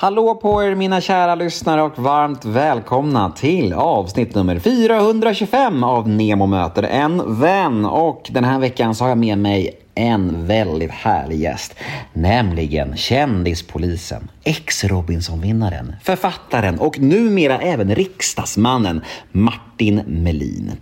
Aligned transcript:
Hallå 0.00 0.34
på 0.34 0.62
er 0.62 0.74
mina 0.74 1.00
kära 1.00 1.34
lyssnare 1.34 1.82
och 1.82 1.98
varmt 1.98 2.44
välkomna 2.44 3.30
till 3.30 3.72
avsnitt 3.72 4.34
nummer 4.34 4.58
425 4.58 5.84
av 5.84 6.08
Nemo 6.08 6.46
möter 6.46 6.82
en 6.82 7.40
vän. 7.40 7.84
Och 7.84 8.30
den 8.30 8.44
här 8.44 8.58
veckan 8.58 8.94
så 8.94 9.04
har 9.04 9.08
jag 9.08 9.18
med 9.18 9.38
mig 9.38 9.78
en 9.94 10.46
väldigt 10.46 10.90
härlig 10.90 11.40
gäst, 11.40 11.74
nämligen 12.12 12.96
kändispolisen, 12.96 14.28
ex-Robinson-vinnaren, 14.44 15.96
författaren 16.02 16.78
och 16.78 16.98
numera 16.98 17.60
även 17.60 17.94
riksdagsmannen 17.94 19.00
Martin 19.32 20.02
Melin. 20.06 20.72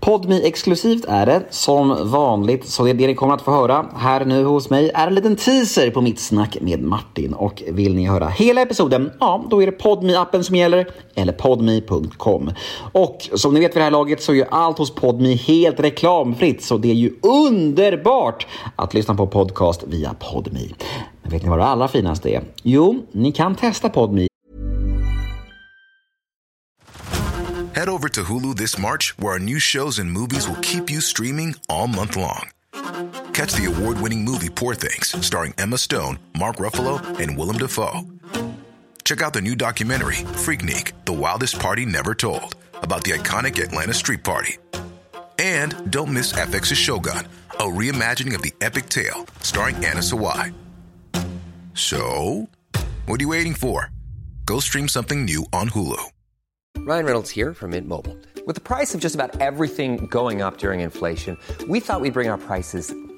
Podmi 0.00 0.42
exklusivt 0.44 1.04
är 1.04 1.26
det 1.26 1.42
som 1.50 2.10
vanligt, 2.10 2.68
så 2.68 2.84
det, 2.84 2.92
det 2.92 3.06
ni 3.06 3.14
kommer 3.14 3.34
att 3.34 3.42
få 3.42 3.50
höra 3.50 3.86
här 3.96 4.24
nu 4.24 4.44
hos 4.44 4.70
mig 4.70 4.90
är 4.94 5.06
en 5.06 5.14
liten 5.14 5.36
teaser 5.36 5.90
på 5.90 6.00
mitt 6.00 6.20
snack 6.20 6.56
med 6.60 6.82
Martin. 6.82 7.34
Och 7.34 7.62
vill 7.68 7.94
ni 7.94 8.06
höra 8.06 8.28
hela 8.28 8.60
episoden, 8.60 9.10
ja, 9.20 9.44
då 9.50 9.62
är 9.62 9.66
det 9.66 9.72
podmi 9.72 10.14
appen 10.14 10.44
som 10.44 10.56
gäller 10.56 10.86
eller 11.14 11.32
podmi.com. 11.32 12.52
Och 12.92 13.28
som 13.34 13.54
ni 13.54 13.60
vet 13.60 13.76
vid 13.76 13.80
det 13.80 13.84
här 13.84 13.90
laget 13.90 14.22
så 14.22 14.32
är 14.32 14.36
ju 14.36 14.44
allt 14.50 14.78
hos 14.78 14.94
Podmi 14.94 15.34
helt 15.34 15.80
reklamfritt, 15.80 16.62
så 16.62 16.78
det 16.78 16.90
är 16.90 16.94
ju 16.94 17.12
underbart 17.22 18.41
att 18.76 18.94
lyssna 18.94 19.14
på 19.14 19.26
podcast 19.26 19.82
via 19.86 20.14
Podmi. 20.14 20.74
Men 21.22 21.30
vet 21.30 21.42
ni 21.42 21.48
vad 21.48 21.58
det 21.58 21.64
allra 21.64 21.88
finaste 21.88 22.30
är? 22.30 22.42
Jo, 22.62 23.06
ni 23.12 23.32
kan 23.32 23.54
testa 23.54 23.88
Podmi 23.88 24.26
Head 27.74 27.88
over 27.88 28.08
to 28.08 28.22
Hulu 28.22 28.54
this 28.54 28.78
March, 28.78 29.14
where 29.18 29.32
our 29.32 29.38
new 29.38 29.58
shows 29.58 29.98
and 29.98 30.10
movies 30.10 30.46
will 30.46 30.60
keep 30.60 30.90
you 30.90 31.00
streaming 31.00 31.54
all 31.68 31.86
month 31.86 32.16
long. 32.16 32.50
Catch 33.32 33.54
the 33.54 33.64
award 33.64 33.98
winning 33.98 34.24
movie 34.24 34.50
Poor 34.50 34.74
Things, 34.74 35.16
starring 35.26 35.54
Emma 35.56 35.78
Stone, 35.78 36.18
Mark 36.38 36.56
Ruffalo, 36.56 37.00
and 37.18 37.36
Willem 37.38 37.56
Dafoe. 37.56 38.02
Check 39.04 39.22
out 39.22 39.32
the 39.32 39.40
new 39.40 39.56
documentary, 39.56 40.16
Freaknik 40.44 40.92
The 41.06 41.12
Wildest 41.14 41.58
Party 41.58 41.86
Never 41.86 42.14
Told, 42.14 42.56
about 42.82 43.04
the 43.04 43.12
iconic 43.12 43.58
Atlanta 43.62 43.94
Street 43.94 44.22
Party. 44.22 44.58
And 45.38 45.90
don't 45.90 46.12
miss 46.12 46.32
FX's 46.34 46.78
Shogun, 46.78 47.26
a 47.58 47.64
reimagining 47.64 48.34
of 48.34 48.42
the 48.42 48.52
epic 48.60 48.88
tale, 48.88 49.26
starring 49.40 49.76
Anna 49.76 50.00
Sawai. 50.00 50.54
So, 51.74 52.48
what 53.06 53.20
are 53.20 53.22
you 53.22 53.28
waiting 53.28 53.54
for? 53.54 53.90
Go 54.44 54.60
stream 54.60 54.88
something 54.88 55.24
new 55.24 55.46
on 55.52 55.68
Hulu. 55.70 56.02
Ryan 56.78 57.06
Reynolds 57.06 57.30
here 57.30 57.54
from 57.54 57.70
Mint 57.70 57.86
Mobile. 57.86 58.16
With 58.44 58.56
the 58.56 58.60
price 58.60 58.92
of 58.92 59.00
just 59.00 59.14
about 59.14 59.40
everything 59.40 60.06
going 60.08 60.42
up 60.42 60.58
during 60.58 60.80
inflation, 60.80 61.38
we 61.68 61.78
thought 61.78 62.00
we'd 62.00 62.12
bring 62.12 62.28
our 62.28 62.38
prices 62.38 62.92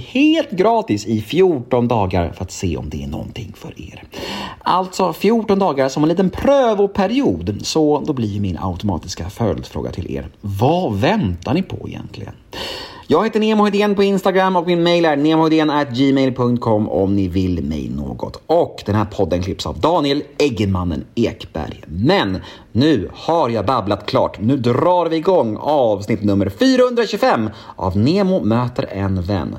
helt 0.00 0.50
gratis 0.50 1.06
i 1.06 1.20
14 1.20 1.88
dagar 1.88 2.32
för 2.32 2.44
att 2.44 2.50
se 2.50 2.76
om 2.76 2.90
det 2.90 3.02
är 3.02 3.06
någonting 3.06 3.52
för 3.56 3.80
er. 3.80 4.02
Alltså 4.58 5.12
14 5.12 5.58
dagar 5.58 5.88
som 5.88 6.02
en 6.02 6.08
liten 6.08 6.30
prövoperiod, 6.30 7.58
så 7.62 8.02
då 8.06 8.12
blir 8.12 8.40
min 8.40 8.58
automatiska 8.60 9.30
följdfråga 9.30 9.90
till 9.90 10.10
er. 10.10 10.28
Vad 10.40 10.94
väntar 10.94 11.54
ni 11.54 11.62
på 11.62 11.88
egentligen? 11.88 12.32
Jag 13.08 13.24
heter 13.24 13.40
Nemo 13.40 13.64
Hedén 13.64 13.94
på 13.94 14.02
Instagram 14.02 14.56
och 14.56 14.66
min 14.66 14.82
mail 14.82 15.04
är 15.04 15.94
gmail.com 15.94 16.88
om 16.88 17.16
ni 17.16 17.28
vill 17.28 17.64
mig 17.64 17.88
något. 17.88 18.42
Och 18.46 18.82
den 18.86 18.94
här 18.94 19.04
podden 19.04 19.42
klipps 19.42 19.66
av 19.66 19.80
Daniel 19.80 20.22
Eggemannen 20.38 21.04
Ekberg. 21.14 21.82
Men 21.86 22.40
nu 22.72 23.10
har 23.14 23.48
jag 23.48 23.66
babblat 23.66 24.06
klart. 24.06 24.40
Nu 24.40 24.56
drar 24.56 25.06
vi 25.06 25.16
igång 25.16 25.56
avsnitt 25.60 26.22
nummer 26.22 26.48
425 26.48 27.50
av 27.76 27.96
Nemo 27.96 28.40
möter 28.44 28.86
en 28.90 29.22
vän. 29.22 29.58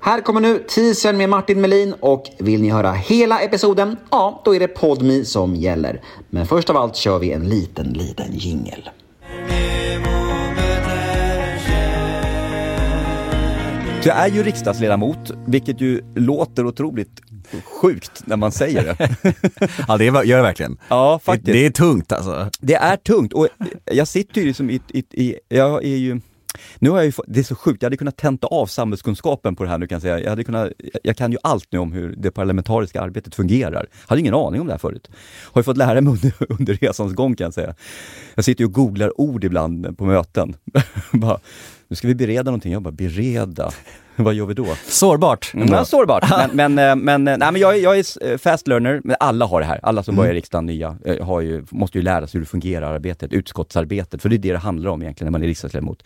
Här 0.00 0.20
kommer 0.20 0.40
nu 0.40 0.58
teasern 0.58 1.16
med 1.16 1.28
Martin 1.28 1.60
Melin 1.60 1.94
och 2.00 2.24
vill 2.38 2.62
ni 2.62 2.70
höra 2.70 2.92
hela 2.92 3.40
episoden, 3.40 3.96
ja, 4.10 4.42
då 4.44 4.54
är 4.54 4.60
det 4.60 4.68
Podmi 4.68 5.24
som 5.24 5.56
gäller. 5.56 6.00
Men 6.30 6.46
först 6.46 6.70
av 6.70 6.76
allt 6.76 6.96
kör 6.96 7.18
vi 7.18 7.32
en 7.32 7.48
liten, 7.48 7.86
liten 7.86 8.32
jingel. 8.32 8.88
Så 14.02 14.08
jag 14.08 14.16
är 14.16 14.28
ju 14.28 14.42
riksdagsledamot, 14.42 15.30
vilket 15.46 15.80
ju 15.80 16.02
låter 16.14 16.66
otroligt 16.66 17.20
sjukt 17.64 18.22
när 18.24 18.36
man 18.36 18.52
säger 18.52 18.84
det. 18.84 19.08
Ja, 19.88 19.96
det 19.96 20.04
gör 20.04 20.36
det 20.36 20.42
verkligen. 20.42 20.78
Ja, 20.88 21.20
faktiskt. 21.24 21.46
Det, 21.46 21.52
det 21.52 21.66
är 21.66 21.70
tungt 21.70 22.12
alltså. 22.12 22.50
Det 22.60 22.74
är 22.74 22.96
tungt 22.96 23.32
och 23.32 23.48
jag 23.84 24.08
sitter 24.08 24.40
ju 24.40 24.46
liksom 24.46 24.70
i, 24.70 24.80
i, 24.88 25.04
i 25.10 25.36
jag 25.48 25.84
är 25.84 25.96
ju 25.96 26.20
nu 26.78 26.90
har 26.90 26.96
jag 26.96 27.06
ju 27.06 27.12
det 27.26 27.40
är 27.40 27.44
så 27.44 27.54
sjukt, 27.54 27.82
jag 27.82 27.86
hade 27.86 27.96
kunnat 27.96 28.16
tenta 28.16 28.46
av 28.46 28.66
samhällskunskapen 28.66 29.56
på 29.56 29.64
det 29.64 29.70
här 29.70 29.78
nu 29.78 29.86
kan 29.86 29.96
jag 29.96 30.02
säga. 30.02 30.20
Jag, 30.20 30.30
hade 30.30 30.44
kunnat, 30.44 30.72
jag 31.02 31.16
kan 31.16 31.32
ju 31.32 31.38
allt 31.42 31.66
nu 31.70 31.78
om 31.78 31.92
hur 31.92 32.14
det 32.16 32.30
parlamentariska 32.30 33.00
arbetet 33.00 33.34
fungerar. 33.34 33.86
Jag 33.90 34.08
hade 34.08 34.20
ingen 34.20 34.34
aning 34.34 34.60
om 34.60 34.66
det 34.66 34.72
här 34.72 34.78
förut. 34.78 35.10
Har 35.44 35.60
ju 35.60 35.64
fått 35.64 35.76
lära 35.76 36.00
mig 36.00 36.12
under, 36.12 36.32
under 36.58 36.74
resans 36.74 37.14
gång 37.14 37.36
kan 37.36 37.44
jag 37.44 37.54
säga. 37.54 37.74
Jag 38.34 38.44
sitter 38.44 38.62
ju 38.62 38.66
och 38.66 38.74
googlar 38.74 39.20
ord 39.20 39.44
ibland 39.44 39.98
på 39.98 40.04
möten. 40.04 40.56
bara, 41.12 41.38
nu 41.88 41.96
ska 41.96 42.08
vi 42.08 42.14
bereda 42.14 42.44
någonting. 42.50 42.72
Jag 42.72 42.82
bara, 42.82 42.92
bereda? 42.92 43.70
Vad 44.24 44.34
gör 44.34 44.46
vi 44.46 44.54
då? 44.54 44.66
Sårbart. 44.86 45.54
Mm, 45.54 45.68
ja, 45.72 45.84
sårbart. 45.84 46.24
Men, 46.54 46.74
men, 46.74 46.90
eh, 46.90 46.96
men, 46.96 47.28
eh, 47.28 47.38
nej, 47.38 47.52
men 47.52 47.60
jag, 47.60 47.76
är- 47.76 47.82
jag 47.82 47.98
är 47.98 48.32
eh, 48.32 48.38
fast 48.38 48.68
learner, 48.68 49.00
men 49.04 49.16
alla 49.20 49.44
har 49.46 49.60
det 49.60 49.66
här. 49.66 49.80
Alla 49.82 50.02
som 50.02 50.16
börjar 50.16 50.32
i 50.32 50.36
riksdagen 50.36 50.66
nya 50.66 50.96
har 51.22 51.40
ju, 51.40 51.64
måste 51.70 51.98
ju 51.98 52.02
lära 52.04 52.26
sig 52.26 52.38
hur 52.38 52.40
det 52.40 52.50
fungerar, 52.50 52.94
arbetet, 52.94 53.32
utskottsarbetet. 53.32 54.22
För 54.22 54.28
det 54.28 54.36
är 54.36 54.38
det 54.38 54.52
det 54.52 54.58
handlar 54.58 54.90
om 54.90 55.02
egentligen 55.02 55.26
när 55.26 55.38
man 55.38 55.42
är 55.42 55.46
riksdagsledamot. 55.46 56.02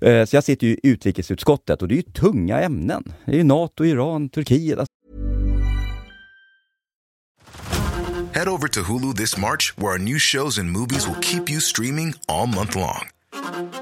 Så 0.00 0.36
jag 0.36 0.44
sitter 0.44 0.66
ju 0.66 0.72
i 0.72 0.80
utrikesutskottet 0.82 1.82
och 1.82 1.88
det 1.88 1.94
är 1.94 1.96
ju 1.96 2.02
tunga 2.02 2.60
ämnen. 2.60 3.12
Det 3.24 3.32
är 3.32 3.36
ju 3.36 3.44
NATO, 3.44 3.84
Iran, 3.84 4.28
Turkiet. 4.28 4.78
Alltså, 4.78 4.92
Head 8.32 8.48
over 8.48 8.68
to 8.68 8.80
Hulu 8.80 9.12
this 9.16 9.36
March, 9.36 9.74
where 9.76 9.92
our 9.92 9.98
new 9.98 10.18
shows 10.18 10.58
and 10.58 10.70
movies 10.70 11.06
will 11.08 11.20
keep 11.20 11.50
you 11.50 11.60
streaming 11.60 12.14
all 12.28 12.46
month 12.46 12.76
long. 12.76 13.08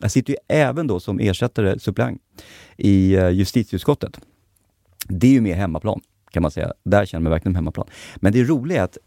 Jag 0.00 0.10
sitter 0.10 0.32
ju 0.32 0.36
även 0.48 0.86
då 0.86 1.00
som 1.00 1.20
ersättare, 1.20 1.78
suppleant, 1.78 2.22
i 2.76 3.14
eh, 3.14 3.28
justitieutskottet. 3.28 4.20
Det 5.08 5.26
är 5.26 5.32
ju 5.32 5.40
mer 5.40 5.54
hemmaplan, 5.54 6.00
kan 6.30 6.42
man 6.42 6.50
säga. 6.50 6.72
Där 6.84 7.06
känner 7.06 7.22
man 7.22 7.30
verkligen 7.30 7.56
hemmaplan. 7.56 7.86
Men 8.16 8.32
det 8.32 8.42
roliga 8.44 8.80
är 8.80 8.84
att 8.84 8.98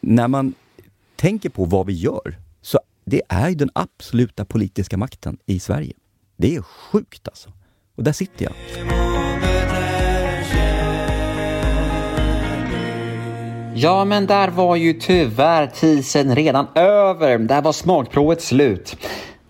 när 0.00 0.28
man 0.28 0.54
tänker 1.16 1.48
på 1.48 1.64
vad 1.64 1.86
vi 1.86 1.92
gör, 1.92 2.36
så 2.62 2.80
det 3.04 3.22
är 3.28 3.48
ju 3.48 3.54
den 3.54 3.70
absoluta 3.72 4.44
politiska 4.44 4.96
makten 4.96 5.38
i 5.46 5.60
Sverige. 5.60 5.92
Det 6.36 6.56
är 6.56 6.62
sjukt 6.62 7.28
alltså. 7.28 7.52
Och 7.94 8.04
där 8.04 8.12
sitter 8.12 8.44
jag. 8.44 8.54
Ja, 13.74 14.04
men 14.04 14.26
där 14.26 14.48
var 14.48 14.76
ju 14.76 14.92
tyvärr 14.92 15.66
tisen 15.66 16.34
redan 16.34 16.66
över. 16.74 17.38
Där 17.38 17.62
var 17.62 17.72
smakprovet 17.72 18.42
slut. 18.42 18.96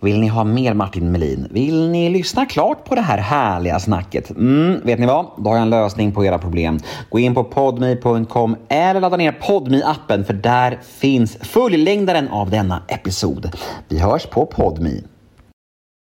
Vill 0.01 0.21
ni 0.21 0.29
ha 0.29 0.45
mer 0.45 0.75
Martin 0.75 1.13
Melin? 1.13 1.49
Vill 1.51 1.91
ni 1.91 2.09
lyssna 2.09 2.47
klart 2.47 2.85
på 2.85 2.95
det 2.95 3.01
här 3.01 3.19
härliga 3.19 3.81
snacket? 3.81 4.31
Mm, 4.31 4.81
vet 4.85 4.99
ni 4.99 5.07
vad? 5.07 5.27
Då 5.39 5.51
har 5.51 5.57
jag 5.57 5.63
en 5.63 5.71
lösning 5.71 6.13
på 6.13 6.25
era 6.25 6.39
problem. 6.39 6.79
Gå 7.11 7.19
in 7.19 7.35
på 7.35 7.45
podme.com 7.45 8.57
eller 8.69 9.01
ladda 9.01 9.17
ner 9.17 9.33
podme 9.33 9.83
appen 9.83 10.25
för 10.25 10.35
där 10.35 10.79
finns 10.83 11.37
fullängdaren 11.37 12.29
av 12.29 12.51
denna 12.51 12.83
episod. 12.89 13.51
Vi 13.89 13.99
hörs 13.99 14.27
på 14.27 14.47
podme. 14.47 14.91